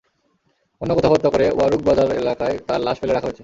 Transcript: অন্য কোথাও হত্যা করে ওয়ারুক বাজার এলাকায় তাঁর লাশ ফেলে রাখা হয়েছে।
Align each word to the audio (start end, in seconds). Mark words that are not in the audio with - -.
অন্য 0.81 0.91
কোথাও 0.95 1.11
হত্যা 1.13 1.29
করে 1.29 1.45
ওয়ারুক 1.57 1.81
বাজার 1.83 2.09
এলাকায় 2.13 2.55
তাঁর 2.67 2.81
লাশ 2.81 2.95
ফেলে 3.01 3.13
রাখা 3.13 3.27
হয়েছে। 3.27 3.39